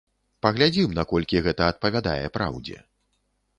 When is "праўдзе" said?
2.39-2.83